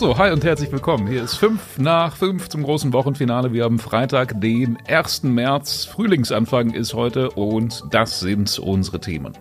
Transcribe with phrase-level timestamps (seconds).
[0.00, 1.06] So, hi und herzlich willkommen.
[1.06, 3.52] Hier ist fünf nach fünf zum großen Wochenfinale.
[3.52, 5.24] Wir haben Freitag, den 1.
[5.24, 5.84] März.
[5.84, 9.34] Frühlingsanfang ist heute und das sind unsere Themen.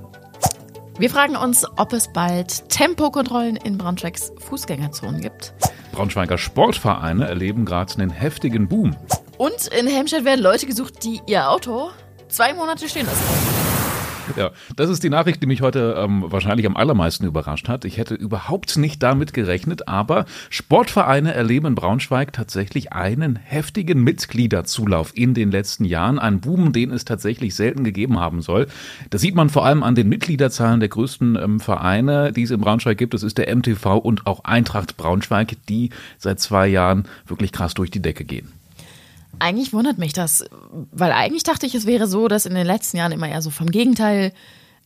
[0.97, 5.53] Wir fragen uns, ob es bald Tempokontrollen in Braunschweigs Fußgängerzonen gibt.
[5.93, 8.97] Braunschweiger Sportvereine erleben gerade einen heftigen Boom.
[9.37, 11.91] Und in Helmstedt werden Leute gesucht, die ihr Auto
[12.27, 13.38] zwei Monate stehen lassen.
[14.35, 17.85] Ja, das ist die Nachricht, die mich heute ähm, wahrscheinlich am allermeisten überrascht hat.
[17.85, 25.15] Ich hätte überhaupt nicht damit gerechnet, aber Sportvereine erleben in Braunschweig tatsächlich einen heftigen Mitgliederzulauf
[25.15, 26.19] in den letzten Jahren.
[26.19, 28.67] Ein Boom, den es tatsächlich selten gegeben haben soll.
[29.09, 32.61] Das sieht man vor allem an den Mitgliederzahlen der größten ähm, Vereine, die es in
[32.61, 33.13] Braunschweig gibt.
[33.13, 37.91] Das ist der MTV und auch Eintracht Braunschweig, die seit zwei Jahren wirklich krass durch
[37.91, 38.58] die Decke gehen.
[39.39, 40.45] Eigentlich wundert mich das,
[40.91, 43.49] weil eigentlich dachte ich, es wäre so, dass in den letzten Jahren immer eher so
[43.49, 44.33] vom Gegenteil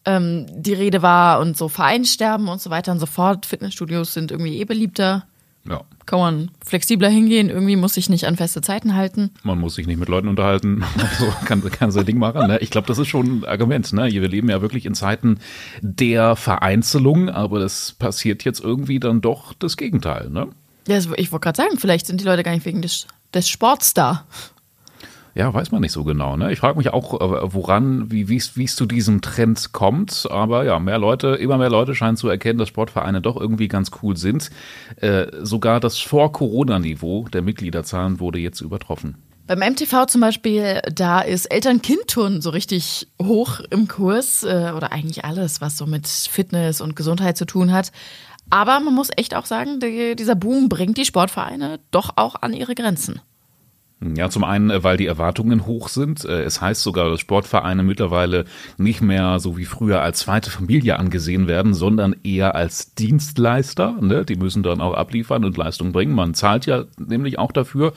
[0.05, 3.45] ähm, die Rede war und so Vereinssterben und so weiter und so fort.
[3.45, 5.25] Fitnessstudios sind irgendwie eh beliebter.
[5.67, 5.81] Ja.
[6.05, 9.31] Kann man flexibler hingehen, irgendwie muss ich nicht an feste Zeiten halten.
[9.43, 10.83] Man muss sich nicht mit Leuten unterhalten,
[11.19, 12.47] so kann, kann sein Ding machen.
[12.47, 12.59] Ne?
[12.59, 13.93] Ich glaube, das ist schon ein Argument.
[13.93, 14.11] Ne?
[14.11, 15.39] Wir leben ja wirklich in Zeiten
[15.81, 20.29] der Vereinzelung, aber das passiert jetzt irgendwie dann doch das Gegenteil.
[20.29, 20.49] Ne?
[20.87, 23.93] Ja, ich wollte gerade sagen, vielleicht sind die Leute gar nicht wegen des des Sports
[23.93, 24.25] da?
[25.35, 26.37] Ja, weiß man nicht so genau.
[26.37, 26.51] Ne?
[26.51, 30.27] Ich frage mich auch, äh, woran, wie wie es zu diesem Trend kommt.
[30.29, 33.89] Aber ja, mehr Leute, immer mehr Leute scheinen zu erkennen, dass Sportvereine doch irgendwie ganz
[34.03, 34.51] cool sind.
[34.97, 39.15] Äh, sogar das Vor-Corona-Niveau der Mitgliederzahlen wurde jetzt übertroffen.
[39.45, 45.25] Beim MTV zum Beispiel, da ist Eltern-Kind-Turnen so richtig hoch im Kurs äh, oder eigentlich
[45.25, 47.91] alles, was so mit Fitness und Gesundheit zu tun hat.
[48.49, 52.53] Aber man muss echt auch sagen, die, dieser Boom bringt die Sportvereine doch auch an
[52.53, 53.19] ihre Grenzen.
[54.15, 56.25] Ja, zum einen, äh, weil die Erwartungen hoch sind.
[56.25, 58.45] Äh, es heißt sogar, dass Sportvereine mittlerweile
[58.77, 63.95] nicht mehr so wie früher als zweite Familie angesehen werden, sondern eher als Dienstleister.
[64.01, 64.25] Ne?
[64.25, 66.13] Die müssen dann auch abliefern und Leistung bringen.
[66.13, 67.93] Man zahlt ja nämlich auch dafür.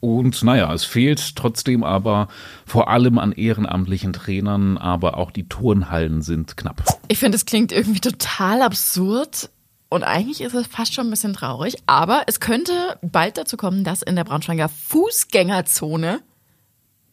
[0.00, 2.28] Und naja, es fehlt trotzdem aber
[2.66, 6.82] vor allem an ehrenamtlichen Trainern, aber auch die Turnhallen sind knapp.
[7.08, 9.50] Ich finde, es klingt irgendwie total absurd.
[9.94, 13.84] Und eigentlich ist es fast schon ein bisschen traurig, aber es könnte bald dazu kommen,
[13.84, 16.18] dass in der Braunschweiger Fußgängerzone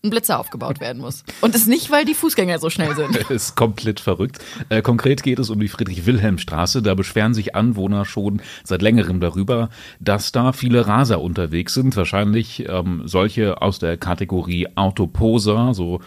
[0.03, 1.23] ein Blitzer aufgebaut werden muss.
[1.41, 3.15] Und es nicht, weil die Fußgänger so schnell sind.
[3.29, 4.39] Ist komplett verrückt.
[4.69, 6.81] Äh, konkret geht es um die Friedrich-Wilhelm-Straße.
[6.81, 11.95] Da beschweren sich Anwohner schon seit längerem darüber, dass da viele Raser unterwegs sind.
[11.95, 16.01] Wahrscheinlich ähm, solche aus der Kategorie Autoposer, so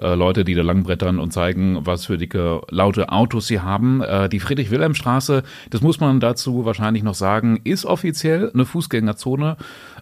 [0.00, 4.00] äh, Leute, die da langbrettern und zeigen, was für dicke, laute Autos sie haben.
[4.02, 9.56] Äh, die Friedrich-Wilhelm-Straße, das muss man dazu wahrscheinlich noch sagen, ist offiziell eine Fußgängerzone.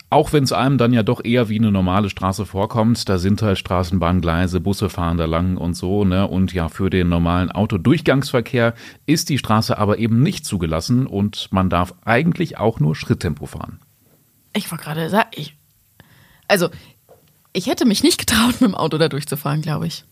[0.08, 3.42] Auch wenn es einem dann ja doch eher wie eine normale Straße vorkommt, da sind
[3.42, 6.28] halt Straßenbahngleise, Busse fahren da lang und so, ne?
[6.28, 8.74] Und ja, für den normalen Autodurchgangsverkehr
[9.06, 13.80] ist die Straße aber eben nicht zugelassen und man darf eigentlich auch nur Schritttempo fahren.
[14.54, 15.56] Ich wollte gerade ich,
[16.48, 16.68] also
[17.56, 20.04] ich hätte mich nicht getraut, mit dem Auto da durchzufahren, glaube ich.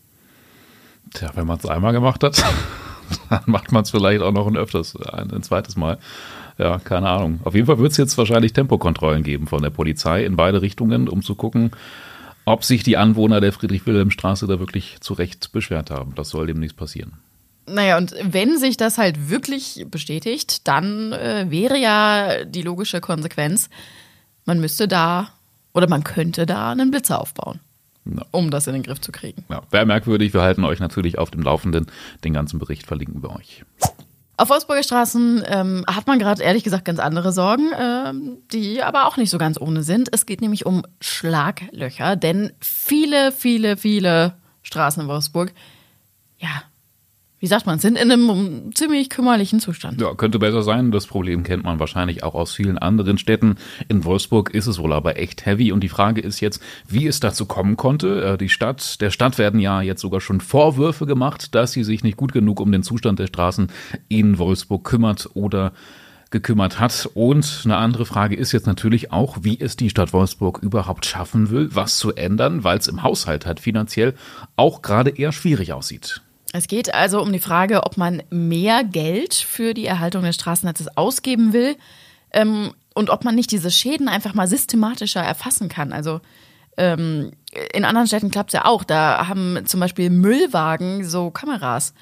[1.13, 2.43] Tja, wenn man es einmal gemacht hat,
[3.29, 5.99] dann macht man es vielleicht auch noch ein öfters, ein, ein zweites Mal.
[6.57, 7.39] Ja, keine Ahnung.
[7.43, 11.07] Auf jeden Fall wird es jetzt wahrscheinlich Tempokontrollen geben von der Polizei in beide Richtungen,
[11.07, 11.71] um zu gucken,
[12.45, 16.13] ob sich die Anwohner der Friedrich-Wilhelm-Straße da wirklich zu Recht beschwert haben.
[16.15, 17.13] Das soll demnächst passieren.
[17.67, 23.69] Naja, und wenn sich das halt wirklich bestätigt, dann äh, wäre ja die logische Konsequenz,
[24.45, 25.34] man müsste da
[25.75, 27.59] oder man könnte da einen Blitzer aufbauen.
[28.07, 28.23] Ja.
[28.29, 29.43] um das in den Griff zu kriegen.
[29.49, 30.31] Ja, wäre merkwürdig.
[30.31, 31.87] Wir halten euch natürlich auf dem Laufenden.
[32.23, 33.65] Den ganzen Bericht verlinken wir euch.
[34.37, 39.07] Auf Wolfsburger Straßen ähm, hat man gerade ehrlich gesagt ganz andere Sorgen, ähm, die aber
[39.07, 40.09] auch nicht so ganz ohne sind.
[40.11, 45.51] Es geht nämlich um Schlaglöcher, denn viele, viele, viele Straßen in Wolfsburg,
[46.37, 46.61] ja,
[47.45, 50.01] wie sagt man, sind in einem ziemlich kümmerlichen Zustand.
[50.01, 50.89] Ja, könnte besser sein.
[50.89, 53.57] Das Problem kennt man wahrscheinlich auch aus vielen anderen Städten.
[53.87, 55.71] In Wolfsburg ist es wohl aber echt heavy.
[55.71, 58.23] Und die Frage ist jetzt, wie es dazu kommen konnte.
[58.23, 62.03] Äh, die Stadt, der Stadt werden ja jetzt sogar schon Vorwürfe gemacht, dass sie sich
[62.03, 63.67] nicht gut genug um den Zustand der Straßen
[64.09, 65.71] in Wolfsburg kümmert oder
[66.31, 67.07] gekümmert hat.
[67.13, 71.51] Und eine andere Frage ist jetzt natürlich auch, wie es die Stadt Wolfsburg überhaupt schaffen
[71.51, 74.15] will, was zu ändern, weil es im Haushalt halt finanziell
[74.55, 76.23] auch gerade eher schwierig aussieht.
[76.57, 80.95] Es geht also um die Frage, ob man mehr Geld für die Erhaltung des Straßennetzes
[80.95, 81.75] ausgeben will
[82.31, 85.91] ähm, und ob man nicht diese Schäden einfach mal systematischer erfassen kann.
[85.91, 86.21] Also
[86.77, 87.33] ähm,
[87.73, 88.85] in anderen Städten klappt es ja auch.
[88.85, 91.93] Da haben zum Beispiel Müllwagen so Kameras.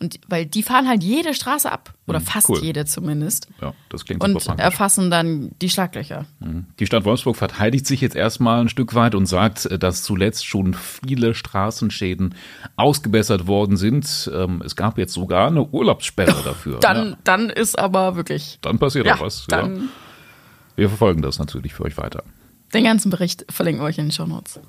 [0.00, 1.92] Und weil die fahren halt jede Straße ab.
[2.06, 2.60] Oder hm, fast cool.
[2.62, 3.48] jede zumindest.
[3.60, 6.24] Ja, das klingt Und super erfassen dann die Schlaglöcher.
[6.40, 6.66] Hm.
[6.78, 10.74] Die Stadt Wolfsburg verteidigt sich jetzt erstmal ein Stück weit und sagt, dass zuletzt schon
[10.74, 12.34] viele Straßenschäden
[12.76, 14.30] ausgebessert worden sind.
[14.32, 16.78] Ähm, es gab jetzt sogar eine Urlaubssperre dafür.
[16.80, 17.18] Dann, ja.
[17.24, 18.58] dann ist aber wirklich.
[18.62, 19.46] Dann passiert ja, auch was.
[19.48, 19.88] Dann,
[20.76, 22.22] wir verfolgen das natürlich für euch weiter.
[22.72, 24.60] Den ganzen Bericht verlinken wir euch in den Show Notes.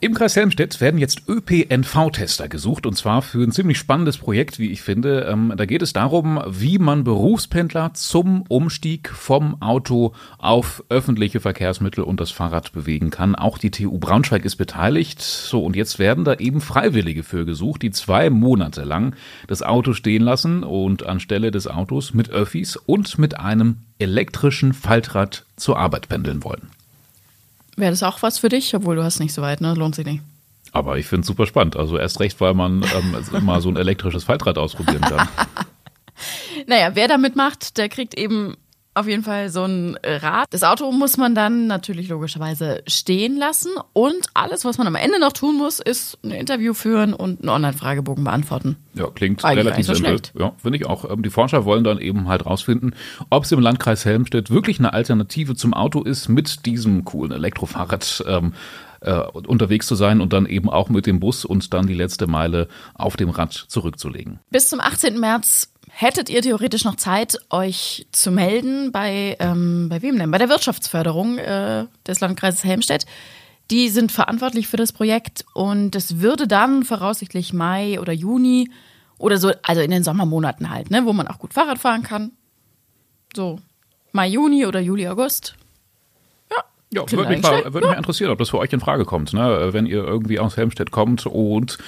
[0.00, 4.70] Im Kreis Helmstedt werden jetzt ÖPNV-Tester gesucht und zwar für ein ziemlich spannendes Projekt, wie
[4.70, 5.28] ich finde.
[5.30, 12.04] Ähm, da geht es darum, wie man Berufspendler zum Umstieg vom Auto auf öffentliche Verkehrsmittel
[12.04, 13.34] und das Fahrrad bewegen kann.
[13.34, 15.20] Auch die TU Braunschweig ist beteiligt.
[15.20, 19.16] So, und jetzt werden da eben Freiwillige für gesucht, die zwei Monate lang
[19.48, 25.44] das Auto stehen lassen und anstelle des Autos mit Öffis und mit einem elektrischen Faltrad
[25.56, 26.70] zur Arbeit pendeln wollen.
[27.76, 28.74] Wäre das auch was für dich?
[28.74, 29.74] Obwohl du hast nicht so weit, ne?
[29.74, 30.22] Lohnt sich nicht.
[30.72, 31.76] Aber ich finde es super spannend.
[31.76, 35.28] Also erst recht, weil man ähm, mal so ein elektrisches Faltrad ausprobieren kann.
[36.66, 38.56] naja, wer da mitmacht, der kriegt eben
[38.94, 40.46] auf jeden Fall so ein Rad.
[40.50, 45.18] Das Auto muss man dann natürlich logischerweise stehen lassen und alles, was man am Ende
[45.18, 48.76] noch tun muss, ist ein Interview führen und einen Online-Fragebogen beantworten.
[48.94, 50.20] Ja, klingt Eigentlich relativ so simpel.
[50.38, 51.10] Ja, finde ich auch.
[51.10, 52.94] Ähm, die Forscher wollen dann eben halt rausfinden,
[53.30, 58.24] ob es im Landkreis Helmstedt wirklich eine Alternative zum Auto ist, mit diesem coolen Elektrofahrrad
[58.28, 58.52] ähm,
[59.00, 62.26] äh, unterwegs zu sein und dann eben auch mit dem Bus und dann die letzte
[62.26, 64.40] Meile auf dem Rad zurückzulegen.
[64.50, 65.18] Bis zum 18.
[65.18, 70.30] März hättet ihr theoretisch noch Zeit, euch zu melden bei, ähm, bei wem denn?
[70.30, 73.06] Bei der Wirtschaftsförderung äh, des Landkreises Helmstedt.
[73.70, 78.70] Die sind verantwortlich für das Projekt und es würde dann voraussichtlich Mai oder Juni
[79.18, 82.32] oder so, also in den Sommermonaten halt, ne, wo man auch gut Fahrrad fahren kann.
[83.34, 83.60] So
[84.10, 85.54] Mai, Juni oder Juli, August.
[86.94, 89.32] Ja, würde mich, mal, würde mich interessieren, ob das für euch in Frage kommt.
[89.32, 89.70] Ne?
[89.72, 91.78] Wenn ihr irgendwie aus Helmstedt kommt und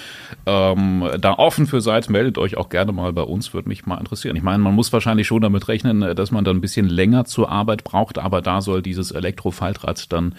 [0.46, 3.98] ähm, da offen für seid, meldet euch auch gerne mal bei uns, würde mich mal
[3.98, 4.34] interessieren.
[4.34, 7.50] Ich meine, man muss wahrscheinlich schon damit rechnen, dass man dann ein bisschen länger zur
[7.50, 10.36] Arbeit braucht, aber da soll dieses Elektrofaltrad dann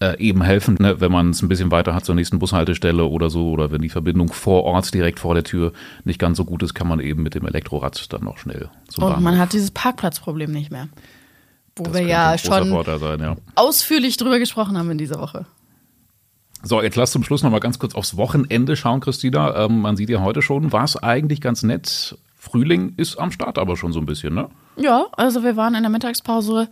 [0.00, 1.00] äh, eben helfen, ne?
[1.00, 3.88] wenn man es ein bisschen weiter hat zur nächsten Bushaltestelle oder so, oder wenn die
[3.88, 5.72] Verbindung vor Ort direkt vor der Tür
[6.04, 9.04] nicht ganz so gut ist, kann man eben mit dem Elektrorad dann noch schnell zum
[9.04, 9.24] Und Bahnhof.
[9.24, 10.88] man hat dieses Parkplatzproblem nicht mehr
[11.76, 13.36] wo das wir ja schon sein, ja.
[13.54, 15.46] ausführlich drüber gesprochen haben in dieser Woche.
[16.62, 19.64] So, jetzt lass zum Schluss noch mal ganz kurz aufs Wochenende schauen, Christina.
[19.64, 22.16] Ähm, man sieht ja heute schon, war es eigentlich ganz nett.
[22.36, 24.48] Frühling ist am Start aber schon so ein bisschen, ne?
[24.76, 26.68] Ja, also wir waren in der Mittagspause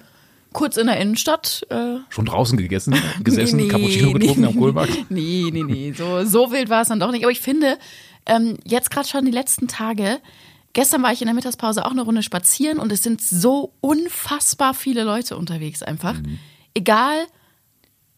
[0.53, 1.67] kurz in der Innenstadt.
[1.69, 2.95] Äh schon draußen gegessen,
[3.25, 5.11] gesessen, nee, Cappuccino getrunken nee, am Kohlmarkt?
[5.11, 7.25] Nee, nee, nee, so, so wild war es dann doch nicht.
[7.25, 7.79] Aber ich finde,
[8.25, 10.21] ähm, jetzt gerade schon die letzten Tage
[10.75, 14.73] Gestern war ich in der Mittagspause auch eine Runde spazieren und es sind so unfassbar
[14.73, 16.15] viele Leute unterwegs einfach.
[16.15, 16.39] Mhm.
[16.75, 17.27] Egal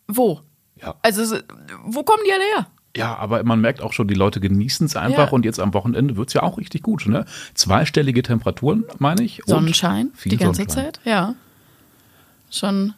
[0.07, 0.41] wo.
[0.81, 0.95] Ja.
[1.03, 1.39] Also,
[1.85, 2.67] wo kommen die alle her?
[2.97, 5.33] Ja, aber man merkt auch schon, die Leute genießen es einfach ja.
[5.33, 7.07] und jetzt am Wochenende wird es ja auch richtig gut.
[7.07, 7.25] Ne?
[7.55, 9.43] Zweistellige Temperaturen, meine ich.
[9.47, 10.85] Sonnenschein die ganze Sonnenschein.
[10.85, 11.35] Zeit, ja.
[12.51, 12.95] Schon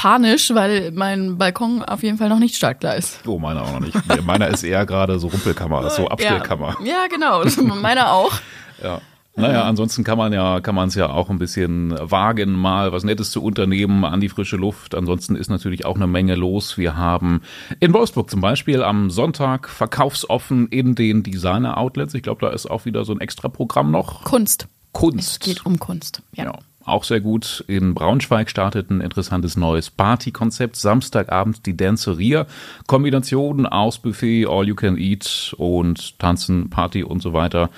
[0.00, 3.20] panisch, weil mein Balkon auf jeden Fall noch nicht startklar ist.
[3.26, 4.24] Oh, meiner auch noch nicht.
[4.24, 6.76] meiner ist eher gerade so Rumpelkammer, so Abstellkammer.
[6.82, 7.44] Ja, ja genau.
[7.74, 8.32] meiner auch.
[8.82, 9.02] ja.
[9.36, 13.04] Naja, ansonsten kann man ja, kann man es ja auch ein bisschen wagen, mal was
[13.04, 14.94] Nettes zu unternehmen an die frische Luft.
[14.94, 16.78] Ansonsten ist natürlich auch eine Menge los.
[16.78, 17.42] Wir haben
[17.78, 22.14] in Wolfsburg zum Beispiel am Sonntag verkaufsoffen in den Designer Outlets.
[22.14, 24.24] Ich glaube, da ist auch wieder so ein extra Programm noch.
[24.24, 24.66] Kunst.
[24.92, 25.30] Kunst.
[25.30, 26.22] Es geht um Kunst.
[26.34, 26.44] Ja.
[26.44, 26.58] ja
[26.90, 27.64] auch sehr gut.
[27.66, 30.76] In Braunschweig startet ein interessantes neues Partykonzept.
[30.76, 32.46] Samstagabend die Danceria.
[32.86, 37.70] Kombination aus Buffet, All You Can Eat und Tanzen, Party und so weiter.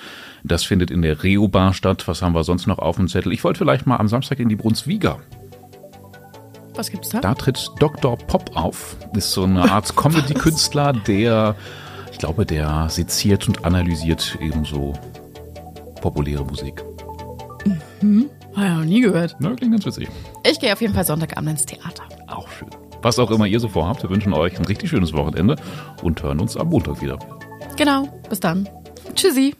[0.43, 2.07] Das findet in der Reo Bar statt.
[2.07, 3.31] Was haben wir sonst noch auf dem Zettel?
[3.31, 5.19] Ich wollte vielleicht mal am Samstag in die Brunswiga.
[6.75, 7.21] Was gibt's da?
[7.21, 8.17] Da tritt Dr.
[8.17, 8.97] Pop auf.
[9.15, 11.55] Ist so eine Art Comedy-Künstler, der,
[12.11, 14.93] ich glaube, der seziert und analysiert ebenso
[16.01, 16.83] populäre Musik.
[18.01, 18.29] Mhm.
[18.55, 19.35] Habe ich noch nie gehört.
[19.39, 20.09] Na, klingt ganz witzig.
[20.49, 22.03] Ich gehe auf jeden Fall Sonntagabend ins Theater.
[22.27, 22.69] Auch schön.
[23.01, 25.55] Was auch immer ihr so vorhabt, wir wünschen euch ein richtig schönes Wochenende
[26.01, 27.19] und hören uns am Montag wieder.
[27.75, 28.07] Genau.
[28.29, 28.69] Bis dann.
[29.15, 29.55] Tschüssi.